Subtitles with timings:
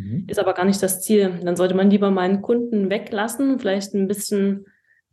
[0.00, 0.24] mhm.
[0.28, 1.40] ist aber gar nicht das Ziel.
[1.42, 4.66] Dann sollte man lieber mal einen Kunden weglassen, vielleicht ein bisschen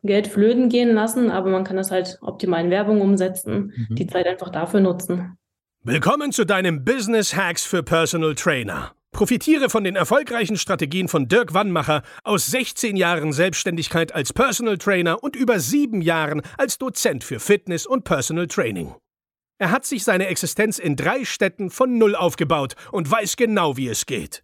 [0.03, 3.95] Geld flöten gehen lassen, aber man kann das halt optimal in Werbung umsetzen, mhm.
[3.95, 5.37] die Zeit einfach dafür nutzen.
[5.83, 8.91] Willkommen zu deinem Business Hacks für Personal Trainer.
[9.11, 15.23] Profitiere von den erfolgreichen Strategien von Dirk Wannmacher aus 16 Jahren Selbstständigkeit als Personal Trainer
[15.23, 18.93] und über sieben Jahren als Dozent für Fitness und Personal Training.
[19.59, 23.87] Er hat sich seine Existenz in drei Städten von Null aufgebaut und weiß genau, wie
[23.87, 24.43] es geht.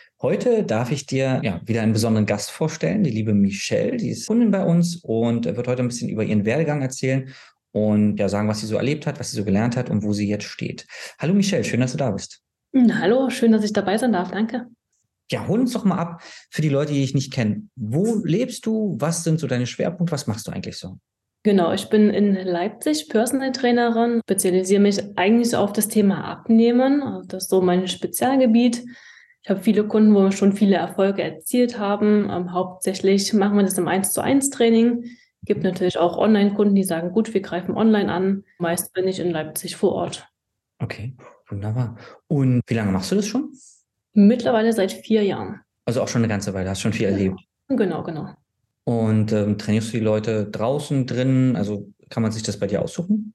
[0.21, 4.27] Heute darf ich dir ja, wieder einen besonderen Gast vorstellen, die liebe Michelle, die ist
[4.27, 7.33] Kundin bei uns und wird heute ein bisschen über ihren Werdegang erzählen
[7.71, 10.13] und ja sagen, was sie so erlebt hat, was sie so gelernt hat und wo
[10.13, 10.85] sie jetzt steht.
[11.17, 12.43] Hallo Michelle, schön, dass du da bist.
[12.75, 14.29] Hm, hallo, schön, dass ich dabei sein darf.
[14.29, 14.67] Danke.
[15.31, 17.71] Ja, hol uns doch mal ab für die Leute, die dich nicht kennen.
[17.75, 18.97] Wo lebst du?
[18.99, 20.11] Was sind so deine Schwerpunkte?
[20.11, 20.99] Was machst du eigentlich so?
[21.41, 27.23] Genau, ich bin in Leipzig Personal Trainerin, spezialisiere mich eigentlich auf das Thema Abnehmen.
[27.27, 28.83] Das ist so mein Spezialgebiet.
[29.43, 32.29] Ich habe viele Kunden, wo wir schon viele Erfolge erzielt haben.
[32.29, 35.05] Ähm, hauptsächlich machen wir das im 1 zu 1 Training.
[35.43, 38.43] Gibt natürlich auch Online-Kunden, die sagen, gut, wir greifen online an.
[38.59, 40.27] Meist bin ich in Leipzig vor Ort.
[40.77, 41.15] Okay.
[41.51, 41.97] Wunderbar.
[42.27, 43.51] Und wie lange machst du das schon?
[44.13, 45.59] Mittlerweile seit vier Jahren.
[45.85, 47.41] Also auch schon eine ganze Weile, hast schon viel erlebt.
[47.67, 48.29] Genau, genau.
[48.85, 51.55] Und ähm, trainierst du die Leute draußen, drinnen?
[51.55, 53.33] Also kann man sich das bei dir aussuchen?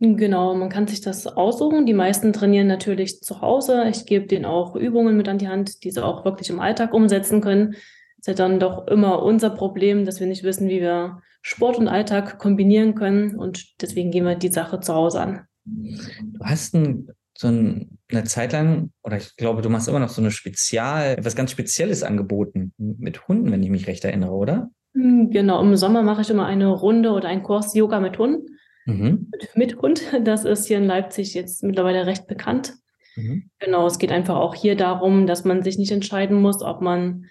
[0.00, 1.86] Genau, man kann sich das aussuchen.
[1.86, 3.84] Die meisten trainieren natürlich zu Hause.
[3.88, 6.92] Ich gebe denen auch Übungen mit an die Hand, die sie auch wirklich im Alltag
[6.92, 7.72] umsetzen können.
[8.16, 11.78] Das ist ja dann doch immer unser Problem, dass wir nicht wissen, wie wir Sport
[11.78, 13.36] und Alltag kombinieren können.
[13.36, 15.40] Und deswegen gehen wir die Sache zu Hause an.
[15.64, 20.22] Du hast ein so eine Zeit lang, oder ich glaube, du machst immer noch so
[20.22, 24.70] eine Spezial, etwas ganz Spezielles angeboten mit Hunden, wenn ich mich recht erinnere, oder?
[24.94, 28.48] Hm, genau, im Sommer mache ich immer eine Runde oder einen Kurs Yoga mit Hund.
[28.86, 29.30] Mhm.
[29.54, 32.74] Mit, Hund, das ist hier in Leipzig jetzt mittlerweile recht bekannt.
[33.16, 33.50] Mhm.
[33.58, 37.26] Genau, es geht einfach auch hier darum, dass man sich nicht entscheiden muss, ob man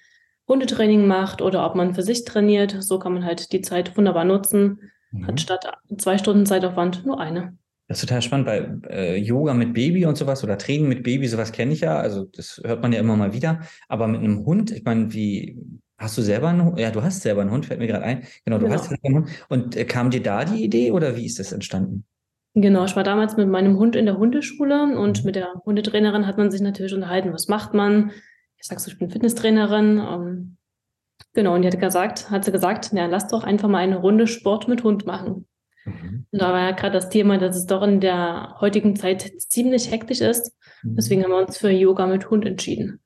[0.48, 2.78] Hundetraining macht oder ob man für sich trainiert.
[2.82, 5.28] So kann man halt die Zeit wunderbar nutzen, mhm.
[5.28, 5.66] hat statt
[5.98, 7.58] zwei Stunden Zeitaufwand nur eine.
[7.88, 11.28] Das ist total spannend, bei äh, Yoga mit Baby und sowas oder Training mit Baby,
[11.28, 12.00] sowas kenne ich ja.
[12.00, 13.60] Also das hört man ja immer mal wieder.
[13.90, 15.58] Aber mit einem Hund, ich meine, wie
[15.98, 16.80] hast du selber einen Hund?
[16.80, 18.24] Ja, du hast selber einen Hund, fällt mir gerade ein.
[18.46, 18.78] Genau, du genau.
[18.78, 19.30] hast selber einen Hund.
[19.50, 22.06] Und äh, kam dir da die Idee oder wie ist das entstanden?
[22.56, 25.26] Genau, ich war damals mit meinem Hund in der Hundeschule und mhm.
[25.26, 28.12] mit der Hundetrainerin hat man sich natürlich unterhalten, was macht man?
[28.58, 29.98] Ich sag so, ich bin Fitnesstrainerin.
[29.98, 30.58] Ähm,
[31.34, 34.28] genau, und die hat gesagt, hat sie gesagt, na, lass doch einfach mal eine Runde
[34.28, 35.48] Sport mit Hund machen.
[35.86, 36.28] Mhm.
[36.32, 39.92] Und da war ja gerade das Thema, dass es doch in der heutigen Zeit ziemlich
[39.92, 40.56] hektisch ist.
[40.84, 40.96] Mhm.
[40.96, 43.00] Deswegen haben wir uns für Yoga mit Hund entschieden.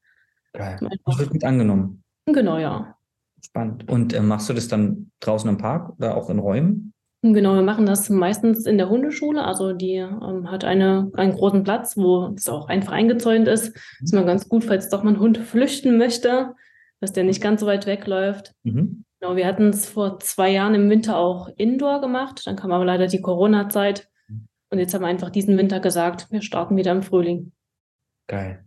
[0.53, 0.77] Geil.
[1.05, 2.03] Das wird gut angenommen.
[2.27, 2.95] Genau, ja.
[3.43, 3.89] Spannend.
[3.89, 6.93] Und äh, machst du das dann draußen im Park oder auch in Räumen?
[7.23, 9.43] Genau, wir machen das meistens in der Hundeschule.
[9.43, 13.69] Also die ähm, hat eine, einen großen Platz, wo es auch einfach eingezäunt ist.
[13.69, 14.03] Mhm.
[14.03, 16.53] Ist immer ganz gut, falls doch mal ein Hund flüchten möchte,
[16.99, 18.53] dass der nicht ganz so weit wegläuft.
[18.63, 19.03] Mhm.
[19.19, 22.45] Genau, wir hatten es vor zwei Jahren im Winter auch Indoor gemacht.
[22.45, 24.09] Dann kam aber leider die Corona-Zeit.
[24.69, 27.53] Und jetzt haben wir einfach diesen Winter gesagt, wir starten wieder im Frühling.
[28.27, 28.63] Geil.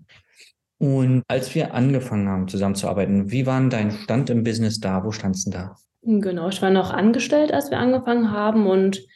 [0.80, 5.04] Und als wir angefangen haben zusammenzuarbeiten, wie war dein Stand im Business da?
[5.04, 5.76] Wo standst du da?
[6.02, 8.66] Genau, ich war noch angestellt, als wir angefangen haben.
[8.66, 9.06] Und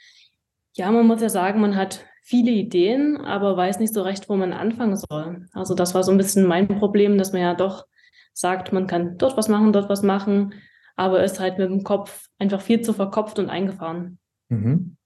[0.75, 4.37] ja, man muss ja sagen, man hat viele Ideen, aber weiß nicht so recht, wo
[4.37, 5.47] man anfangen soll.
[5.53, 7.87] Also das war so ein bisschen mein Problem, dass man ja doch
[8.35, 10.55] sagt, man kann dort was machen, dort was machen
[10.97, 14.19] aber ist halt mit dem Kopf einfach viel zu verkopft und eingefahren.
[14.49, 14.97] Mhm.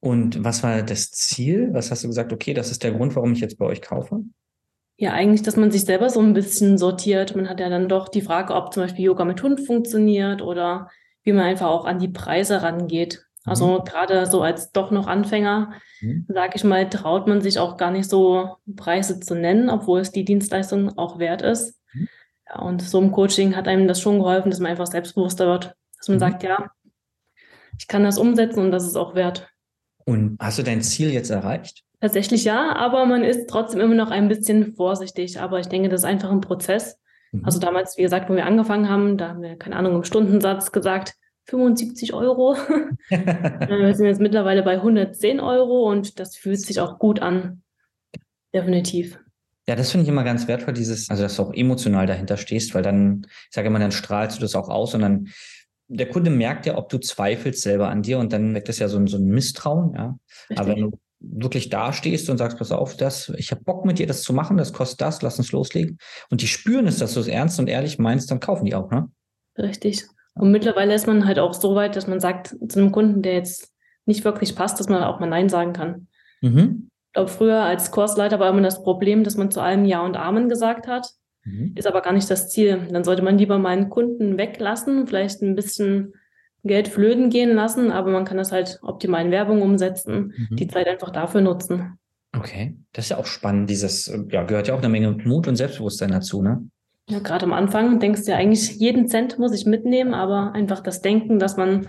[0.00, 1.70] Und was war das Ziel?
[1.72, 4.20] Was hast du gesagt, okay, das ist der Grund, warum ich jetzt bei euch kaufe?
[4.96, 7.34] Ja, eigentlich, dass man sich selber so ein bisschen sortiert.
[7.34, 10.88] Man hat ja dann doch die Frage, ob zum Beispiel Yoga mit Hund funktioniert oder
[11.24, 13.24] wie man einfach auch an die Preise rangeht.
[13.44, 13.84] Also mhm.
[13.84, 16.26] gerade so als doch noch Anfänger, mhm.
[16.28, 20.12] sage ich mal, traut man sich auch gar nicht so Preise zu nennen, obwohl es
[20.12, 21.78] die Dienstleistung auch wert ist.
[21.92, 22.08] Mhm.
[22.48, 25.74] Ja, und so im Coaching hat einem das schon geholfen, dass man einfach selbstbewusster wird.
[25.98, 26.20] Dass man mhm.
[26.20, 26.70] sagt, ja,
[27.78, 29.48] ich kann das umsetzen und das ist auch wert.
[30.06, 31.83] Und hast du dein Ziel jetzt erreicht?
[32.00, 35.40] Tatsächlich ja, aber man ist trotzdem immer noch ein bisschen vorsichtig.
[35.40, 36.98] Aber ich denke, das ist einfach ein Prozess.
[37.32, 37.44] Mhm.
[37.44, 40.72] Also damals, wie gesagt, wo wir angefangen haben, da haben wir, keine Ahnung, im Stundensatz
[40.72, 41.14] gesagt,
[41.46, 42.56] 75 Euro.
[43.08, 47.62] wir sind jetzt mittlerweile bei 110 Euro und das fühlt sich auch gut an.
[48.54, 49.18] Definitiv.
[49.66, 52.74] Ja, das finde ich immer ganz wertvoll, dieses, also dass du auch emotional dahinter stehst,
[52.74, 55.28] weil dann, ich sage immer, dann strahlst du das auch aus und dann
[55.88, 58.88] der Kunde merkt ja, ob du zweifelst selber an dir und dann weckt das ja
[58.88, 60.18] so ein, so ein Misstrauen, ja.
[60.50, 60.58] Richtig.
[60.58, 60.98] Aber wenn du
[61.32, 64.56] wirklich dastehst und sagst, pass auf, das, ich habe Bock mit dir das zu machen,
[64.56, 65.98] das kostet das, lass uns loslegen.
[66.30, 68.90] Und die spüren es, dass du es ernst und ehrlich meinst, dann kaufen die auch,
[68.90, 69.08] ne?
[69.58, 70.04] Richtig.
[70.34, 73.34] Und mittlerweile ist man halt auch so weit, dass man sagt zu einem Kunden, der
[73.34, 73.72] jetzt
[74.06, 76.08] nicht wirklich passt, dass man auch mal Nein sagen kann.
[76.40, 76.88] Mhm.
[77.08, 80.16] Ich glaube, früher als Kursleiter war immer das Problem, dass man zu allem Ja und
[80.16, 81.08] Amen gesagt hat.
[81.44, 81.72] Mhm.
[81.76, 82.88] Ist aber gar nicht das Ziel.
[82.90, 86.14] Dann sollte man lieber mal einen Kunden weglassen, vielleicht ein bisschen
[86.64, 90.56] Geld flöten gehen lassen, aber man kann das halt optimal in Werbung umsetzen, mhm.
[90.56, 91.98] die Zeit einfach dafür nutzen.
[92.36, 93.70] Okay, das ist ja auch spannend.
[93.70, 96.68] Dieses, ja, gehört ja auch eine Menge Mut und Selbstbewusstsein dazu, ne?
[97.08, 100.80] Ja, gerade am Anfang denkst du ja eigentlich, jeden Cent muss ich mitnehmen, aber einfach
[100.80, 101.86] das Denken, dass man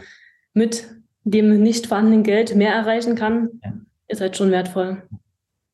[0.54, 0.90] mit
[1.24, 3.74] dem nicht vorhandenen Geld mehr erreichen kann, ja.
[4.08, 5.04] ist halt schon wertvoll.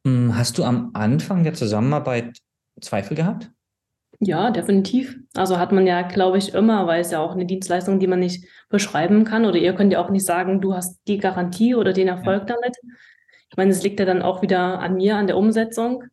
[0.05, 2.37] Hm, hast du am Anfang der Zusammenarbeit
[2.79, 3.51] Zweifel gehabt?
[4.23, 5.17] Ja, definitiv.
[5.33, 8.19] Also hat man ja, glaube ich, immer, weil es ja auch eine Dienstleistung, die man
[8.19, 9.45] nicht beschreiben kann.
[9.45, 12.55] Oder ihr könnt ja auch nicht sagen, du hast die Garantie oder den Erfolg ja.
[12.55, 12.77] damit.
[13.49, 16.03] Ich meine, es liegt ja dann auch wieder an mir, an der Umsetzung.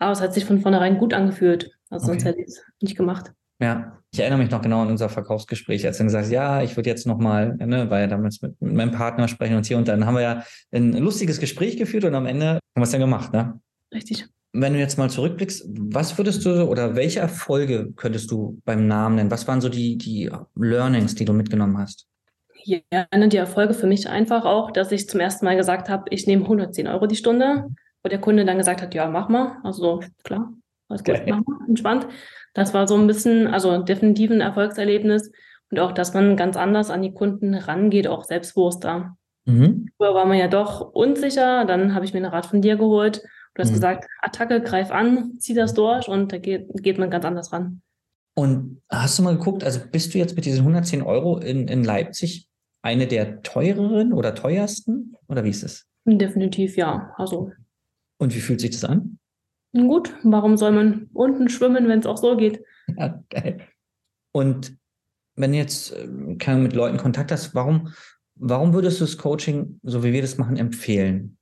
[0.00, 1.70] Aber es hat sich von vornherein gut angefühlt.
[1.90, 2.12] Also okay.
[2.14, 3.32] sonst hätte ich es nicht gemacht.
[3.60, 6.76] Ja, ich erinnere mich noch genau an unser Verkaufsgespräch, als du gesagt hast, ja, ich
[6.76, 9.86] würde jetzt nochmal, ne, weil ja damals mit, mit meinem Partner sprechen und hier und
[9.86, 13.00] dann haben wir ja ein lustiges Gespräch geführt und am Ende haben wir es dann
[13.00, 13.60] gemacht, ne?
[13.92, 14.28] Richtig
[14.60, 19.16] wenn du jetzt mal zurückblickst, was würdest du oder welche Erfolge könntest du beim Namen
[19.16, 19.30] nennen?
[19.30, 22.06] Was waren so die, die Learnings, die du mitgenommen hast?
[22.64, 26.26] Ja, die Erfolge für mich einfach auch, dass ich zum ersten Mal gesagt habe, ich
[26.26, 27.68] nehme 110 Euro die Stunde,
[28.02, 29.58] wo der Kunde dann gesagt hat, ja, mach mal.
[29.62, 30.52] Also klar,
[30.88, 32.06] alles gut, mach mal, entspannt.
[32.54, 35.30] Das war so ein bisschen, also definitiv ein Erfolgserlebnis
[35.70, 39.16] und auch, dass man ganz anders an die Kunden rangeht, auch selbstbewusster.
[39.46, 39.88] Mhm.
[39.96, 43.22] Früher war man ja doch unsicher, dann habe ich mir einen Rat von dir geholt
[43.58, 43.74] Du hast mhm.
[43.74, 47.82] gesagt, Attacke, greif an, zieh das durch und da geht, geht man ganz anders ran.
[48.36, 51.82] Und hast du mal geguckt, also bist du jetzt mit diesen 110 Euro in, in
[51.82, 52.48] Leipzig
[52.82, 55.16] eine der teureren oder teuersten?
[55.26, 55.88] Oder wie ist es?
[56.04, 57.12] Definitiv ja.
[57.16, 57.50] Also.
[58.18, 59.18] Und wie fühlt sich das an?
[59.72, 62.64] Gut, warum soll man unten schwimmen, wenn es auch so geht?
[62.96, 63.60] Ja, geil.
[64.32, 64.78] Und
[65.34, 67.92] wenn du jetzt äh, mit Leuten Kontakt hast, warum,
[68.36, 71.37] warum würdest du das Coaching, so wie wir das machen, empfehlen?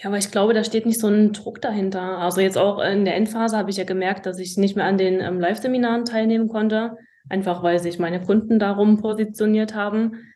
[0.00, 2.18] Ja, aber ich glaube, da steht nicht so ein Druck dahinter.
[2.18, 4.96] Also jetzt auch in der Endphase habe ich ja gemerkt, dass ich nicht mehr an
[4.96, 6.96] den ähm, Live-Seminaren teilnehmen konnte,
[7.28, 10.32] einfach weil sich meine Kunden darum positioniert haben.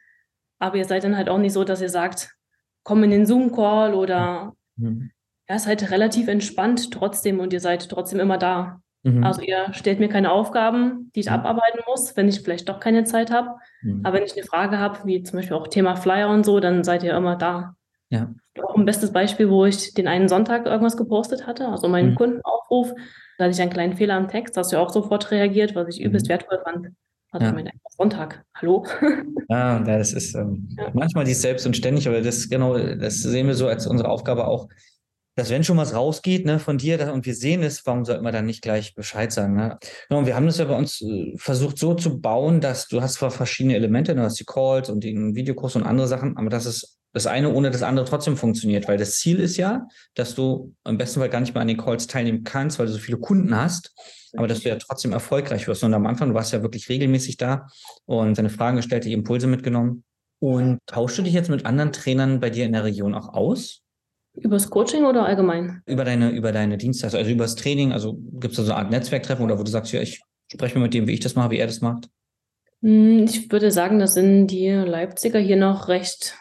[0.58, 2.34] Aber ihr seid dann halt auch nicht so, dass ihr sagt,
[2.82, 5.12] komm in den Zoom-Call oder mhm.
[5.48, 8.80] ja, seid relativ entspannt trotzdem und ihr seid trotzdem immer da.
[9.04, 9.22] Mhm.
[9.22, 11.34] Also ihr stellt mir keine Aufgaben, die ich mhm.
[11.34, 13.50] abarbeiten muss, wenn ich vielleicht doch keine Zeit habe.
[13.82, 14.00] Mhm.
[14.02, 16.82] Aber wenn ich eine Frage habe, wie zum Beispiel auch Thema Flyer und so, dann
[16.82, 17.76] seid ihr immer da.
[18.12, 18.30] Ja.
[18.62, 22.16] Auch ein bestes Beispiel, wo ich den einen Sonntag irgendwas gepostet hatte, also meinen mhm.
[22.16, 22.92] Kundenaufruf,
[23.38, 26.00] da hatte ich einen kleinen Fehler am Text, hast du auch sofort reagiert, was ich
[26.00, 26.10] mhm.
[26.10, 26.88] übelst wertvoll fand.
[27.30, 27.50] Also ja.
[27.50, 28.84] ich meine, Sonntag, hallo?
[29.48, 30.90] Ja, das ist ähm, ja.
[30.92, 34.46] manchmal die selbst und ständig, aber das genau, das sehen wir so als unsere Aufgabe
[34.46, 34.68] auch,
[35.34, 38.32] dass wenn schon was rausgeht ne, von dir und wir sehen es, warum sollten wir
[38.32, 39.56] dann nicht gleich Bescheid sagen?
[39.56, 39.78] Ne?
[40.10, 43.00] Ja, und wir haben das ja bei uns äh, versucht so zu bauen, dass du
[43.00, 46.50] hast zwar verschiedene Elemente, du hast die Calls und den Videokurs und andere Sachen, aber
[46.50, 50.34] dass es das eine ohne das andere trotzdem funktioniert, weil das Ziel ist ja, dass
[50.34, 52.98] du im besten Fall gar nicht mehr an den Calls teilnehmen kannst, weil du so
[52.98, 53.94] viele Kunden hast,
[54.34, 55.84] aber dass du ja trotzdem erfolgreich wirst.
[55.84, 57.66] Und am Anfang, du warst ja wirklich regelmäßig da
[58.06, 60.04] und deine Fragen gestellt, die Impulse mitgenommen.
[60.38, 63.82] Und tauschst du dich jetzt mit anderen Trainern bei dir in der Region auch aus?
[64.34, 65.82] Übers Coaching oder allgemein?
[65.84, 67.92] Über deine, über deine Dienstleistung, also übers Training.
[67.92, 70.78] Also gibt es da so eine Art Netzwerktreffen oder wo du sagst, ja, ich spreche
[70.78, 72.08] mir mit dem, wie ich das mache, wie er das macht?
[72.80, 76.36] Hm, ich würde sagen, das sind die Leipziger hier noch recht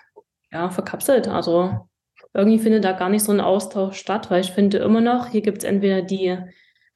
[0.52, 1.28] ja, verkapselt.
[1.28, 1.88] Also
[2.34, 5.42] irgendwie findet da gar nicht so ein Austausch statt, weil ich finde immer noch, hier
[5.42, 6.38] gibt es entweder die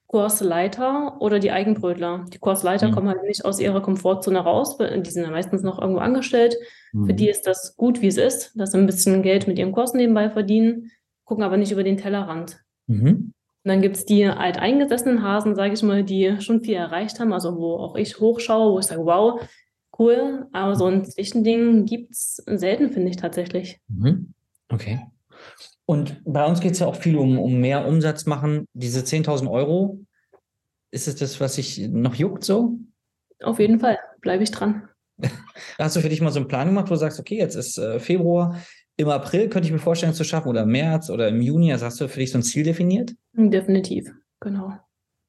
[0.07, 2.25] Kursleiter oder die Eigenbrötler.
[2.31, 2.91] Die Kursleiter mhm.
[2.91, 6.55] kommen halt nicht aus ihrer Komfortzone raus, die sind ja meistens noch irgendwo angestellt.
[6.93, 7.07] Mhm.
[7.07, 9.71] Für die ist das gut, wie es ist, dass sie ein bisschen Geld mit ihrem
[9.71, 10.91] Kurs nebenbei verdienen,
[11.25, 12.61] gucken aber nicht über den Tellerrand.
[12.87, 13.33] Mhm.
[13.65, 17.33] Und dann gibt es die alteingesessenen Hasen, sage ich mal, die schon viel erreicht haben,
[17.33, 19.41] also wo auch ich hochschaue, wo ich sage, wow,
[19.99, 23.79] cool, aber so ein Zwischending gibt es selten, finde ich tatsächlich.
[23.87, 24.33] Mhm.
[24.69, 25.01] Okay.
[25.85, 28.67] Und bei uns geht es ja auch viel um, um mehr Umsatz machen.
[28.73, 29.99] Diese 10.000 Euro,
[30.91, 32.79] ist es das, was sich noch juckt so?
[33.43, 34.87] Auf jeden Fall, bleibe ich dran.
[35.77, 37.77] Hast du für dich mal so einen Plan gemacht, wo du sagst, okay, jetzt ist
[37.77, 38.59] äh, Februar,
[38.97, 41.85] im April könnte ich mir vorstellen, es zu schaffen oder März oder im Juni, also
[41.85, 43.13] hast du für dich so ein Ziel definiert?
[43.33, 44.09] Definitiv,
[44.39, 44.73] genau.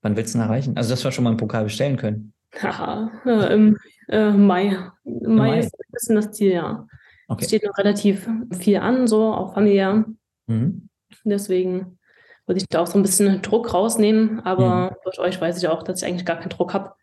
[0.03, 0.77] Wann willst du ihn erreichen?
[0.77, 2.33] Also, dass wir schon mal einen Pokal bestellen können.
[2.63, 4.77] Haha, äh, im äh, Mai.
[5.05, 6.87] Im Mai, Mai ist ein bisschen das Ziel, ja.
[7.29, 7.43] Okay.
[7.43, 10.05] Es steht noch relativ viel an, so auch familiär.
[10.47, 10.89] Mhm.
[11.25, 11.99] Deswegen
[12.47, 14.41] würde ich da auch so ein bisschen Druck rausnehmen.
[14.41, 14.97] Aber Mhm.
[15.05, 16.95] durch euch weiß ich auch, dass ich eigentlich gar keinen Druck habe.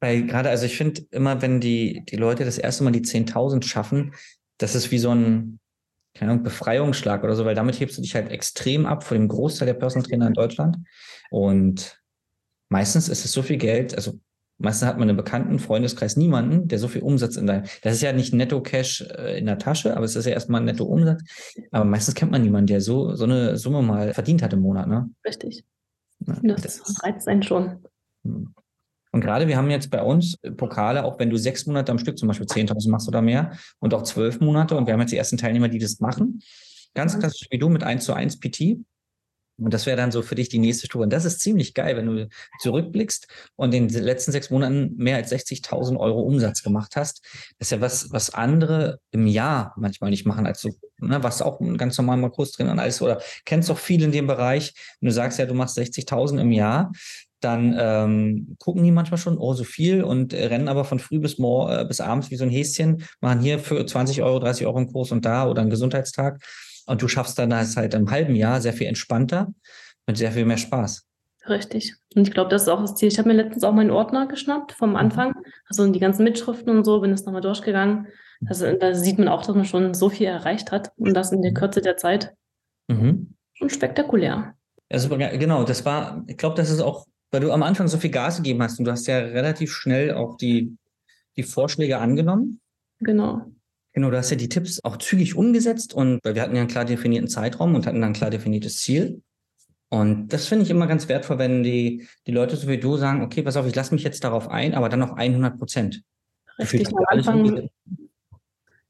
[0.00, 3.64] Weil gerade, also ich finde immer, wenn die, die Leute das erste Mal die 10.000
[3.64, 4.14] schaffen,
[4.58, 5.60] das ist wie so ein,
[6.14, 9.28] keine Ahnung, Befreiungsschlag oder so, weil damit hebst du dich halt extrem ab von dem
[9.28, 10.78] Großteil der Personal Trainer in Deutschland.
[11.30, 12.00] Und
[12.68, 14.18] meistens ist es so viel Geld, also
[14.60, 18.02] meistens hat man einen bekannten Freundeskreis niemanden, der so viel Umsatz in deinem, das ist
[18.02, 21.22] ja nicht Netto-Cash äh, in der Tasche, aber es ist ja erstmal ein Netto-Umsatz.
[21.72, 24.86] Aber meistens kennt man niemanden, der so, so eine Summe mal verdient hat im Monat,
[24.86, 25.10] ne?
[25.26, 25.64] Richtig.
[26.26, 27.78] Ja, Das, das reizt einen schon.
[28.24, 28.54] hm.
[29.12, 32.16] Und gerade wir haben jetzt bei uns Pokale, auch wenn du sechs Monate am Stück
[32.16, 33.50] zum Beispiel 10.000 machst oder mehr
[33.80, 36.40] und auch zwölf Monate und wir haben jetzt die ersten Teilnehmer, die das machen.
[36.94, 37.18] Ganz Mhm.
[37.20, 38.78] klassisch wie du mit 1 zu 1 PT.
[39.64, 41.04] Und das wäre dann so für dich die nächste Stufe.
[41.04, 42.28] Und das ist ziemlich geil, wenn du
[42.60, 43.26] zurückblickst
[43.56, 47.24] und in den letzten sechs Monaten mehr als 60.000 Euro Umsatz gemacht hast.
[47.58, 51.42] Das ist ja was, was andere im Jahr manchmal nicht machen, als du, ne, was
[51.42, 54.74] auch ganz normal mal Kurs drin und alles oder kennst auch viel in dem Bereich.
[55.00, 56.92] Und du sagst ja, du machst 60.000 im Jahr
[57.40, 61.38] dann ähm, gucken die manchmal schon, oh, so viel und rennen aber von früh bis
[61.38, 64.76] mor äh, bis abends wie so ein Häschen, machen hier für 20 Euro, 30 Euro
[64.76, 66.42] einen Kurs und da oder einen Gesundheitstag.
[66.90, 69.54] Und du schaffst dann das halt im halben Jahr sehr viel entspannter
[70.08, 71.06] mit sehr viel mehr Spaß.
[71.48, 71.94] Richtig.
[72.16, 73.06] Und ich glaube, das ist auch das Ziel.
[73.06, 75.34] Ich habe mir letztens auch meinen Ordner geschnappt vom Anfang.
[75.68, 78.08] Also die ganzen Mitschriften und so, bin das nochmal durchgegangen.
[78.46, 81.42] Also, da sieht man auch, dass man schon so viel erreicht hat und das in
[81.42, 82.34] der Kürze der Zeit.
[82.88, 83.36] Mhm.
[83.52, 84.54] Schon spektakulär.
[84.90, 85.38] Ja, super, geil.
[85.38, 88.38] genau, das war, ich glaube, das ist auch, weil du am Anfang so viel Gas
[88.38, 90.76] gegeben hast und du hast ja relativ schnell auch die,
[91.36, 92.60] die Vorschläge angenommen.
[92.98, 93.46] Genau.
[93.92, 96.70] Genau, du hast ja die Tipps auch zügig umgesetzt und weil wir hatten ja einen
[96.70, 99.22] klar definierten Zeitraum und hatten dann ein klar definiertes Ziel.
[99.88, 103.22] Und das finde ich immer ganz wertvoll, wenn die, die Leute so wie du sagen,
[103.22, 106.02] okay, pass auf, ich lasse mich jetzt darauf ein, aber dann noch 100 Prozent.
[106.60, 106.86] Richtig.
[106.88, 107.68] Am Anfang,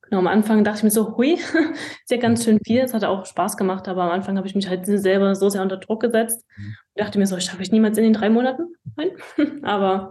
[0.03, 1.35] genau, am Anfang dachte ich mir so, hui,
[2.05, 2.81] ist ja ganz schön viel.
[2.81, 5.63] Es hat auch Spaß gemacht, aber am Anfang habe ich mich halt selber so sehr
[5.63, 6.75] unter Druck gesetzt Mhm.
[6.95, 8.75] und dachte mir so, schaffe ich niemals in den drei Monaten.
[8.97, 9.11] Nein.
[9.63, 10.11] aber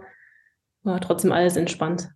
[0.82, 2.08] war trotzdem alles entspannt.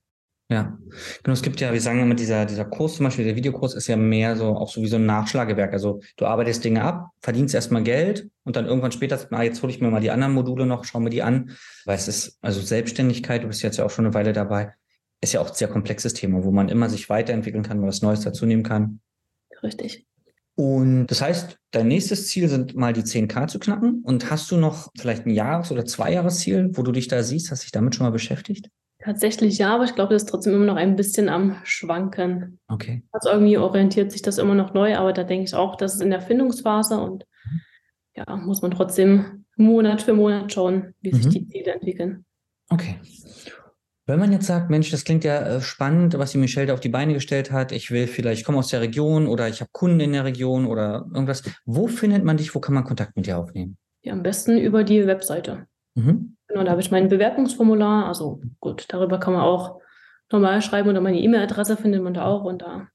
[0.50, 0.78] Ja,
[1.22, 1.32] genau.
[1.32, 3.96] Es gibt ja, wir sagen immer, dieser, dieser Kurs zum Beispiel, der Videokurs ist ja
[3.96, 5.72] mehr so auch so wie so ein Nachschlagewerk.
[5.72, 9.72] Also du arbeitest Dinge ab, verdienst erstmal Geld und dann irgendwann später, na, jetzt hole
[9.72, 11.52] ich mir mal die anderen Module noch, schau mir die an.
[11.86, 14.74] Weil es ist, also Selbstständigkeit, du bist jetzt ja auch schon eine Weile dabei,
[15.22, 18.20] ist ja auch ein sehr komplexes Thema, wo man immer sich weiterentwickeln kann, was Neues
[18.20, 19.00] dazu nehmen kann.
[19.62, 20.06] Richtig.
[20.56, 24.02] Und das heißt, dein nächstes Ziel sind mal die 10K zu knacken.
[24.04, 27.50] Und hast du noch vielleicht ein Jahres- oder Zweijahresziel, wo du dich da siehst?
[27.50, 28.68] Hast dich damit schon mal beschäftigt?
[29.04, 32.58] Tatsächlich ja, aber ich glaube, das ist trotzdem immer noch ein bisschen am Schwanken.
[32.68, 33.02] Okay.
[33.12, 36.00] Also irgendwie orientiert sich das immer noch neu, aber da denke ich auch, das ist
[36.00, 37.26] in der Findungsphase und
[38.16, 41.30] ja, muss man trotzdem Monat für Monat schauen, wie sich Mhm.
[41.30, 42.24] die Ziele entwickeln.
[42.70, 42.96] Okay.
[44.06, 46.80] Wenn man jetzt sagt, Mensch, das klingt ja äh, spannend, was die Michelle da auf
[46.80, 47.72] die Beine gestellt hat.
[47.72, 50.66] Ich will vielleicht, ich komme aus der Region oder ich habe Kunden in der Region
[50.66, 51.42] oder irgendwas.
[51.64, 52.54] Wo findet man dich?
[52.54, 53.76] Wo kann man Kontakt mit dir aufnehmen?
[54.02, 55.66] Ja, am besten über die Webseite.
[55.94, 56.36] Mhm.
[56.48, 58.06] Genau, da habe ich mein Bewerbungsformular.
[58.06, 59.80] Also gut, darüber kann man auch
[60.30, 62.88] normal schreiben oder meine E-Mail-Adresse findet man da auch und da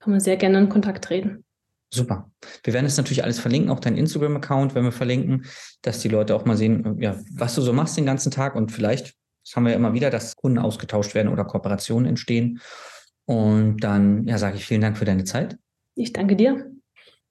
[0.00, 1.44] kann man sehr gerne in Kontakt treten.
[1.92, 2.30] Super.
[2.62, 5.46] Wir werden es natürlich alles verlinken, auch deinen Instagram-Account werden wir verlinken,
[5.82, 8.70] dass die Leute auch mal sehen, ja, was du so machst den ganzen Tag und
[8.70, 9.14] vielleicht,
[9.44, 12.60] das haben wir ja immer wieder, dass Kunden ausgetauscht werden oder Kooperationen entstehen.
[13.26, 15.58] Und dann, ja, sage ich vielen Dank für deine Zeit
[15.96, 16.70] Ich danke dir.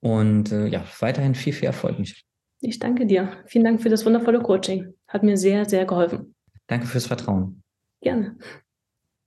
[0.00, 2.20] und äh, ja, weiterhin viel, viel Erfolg, Michelle.
[2.60, 3.32] Ich danke dir.
[3.46, 4.92] Vielen Dank für das wundervolle Coaching.
[5.08, 6.34] Hat mir sehr, sehr geholfen.
[6.66, 7.62] Danke fürs Vertrauen.
[8.02, 8.36] Gerne.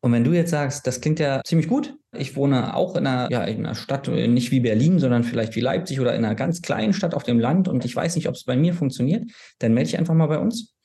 [0.01, 3.31] Und wenn du jetzt sagst, das klingt ja ziemlich gut, ich wohne auch in einer,
[3.31, 6.35] ja, in einer Stadt, äh, nicht wie Berlin, sondern vielleicht wie Leipzig oder in einer
[6.35, 9.23] ganz kleinen Stadt auf dem Land und ich weiß nicht, ob es bei mir funktioniert,
[9.59, 10.75] dann melde dich einfach mal bei uns.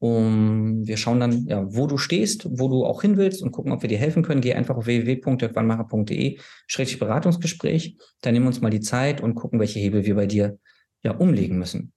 [0.00, 3.72] Und wir schauen dann, ja, wo du stehst, wo du auch hin willst und gucken,
[3.72, 4.40] ob wir dir helfen können.
[4.40, 6.38] Geh einfach auf www.dirkwannmacher.de,
[6.68, 7.96] schrägstrich Beratungsgespräch.
[8.20, 10.58] Dann nehmen wir uns mal die Zeit und gucken, welche Hebel wir bei dir
[11.02, 11.92] ja umlegen müssen.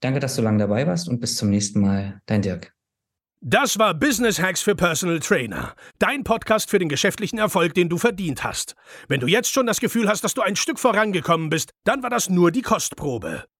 [0.00, 2.20] Danke, dass du lange dabei warst und bis zum nächsten Mal.
[2.26, 2.72] Dein Dirk.
[3.40, 5.74] Das war Business Hacks für Personal Trainer.
[6.00, 8.74] Dein Podcast für den geschäftlichen Erfolg, den du verdient hast.
[9.06, 12.10] Wenn du jetzt schon das Gefühl hast, dass du ein Stück vorangekommen bist, dann war
[12.10, 13.44] das nur die Kostprobe.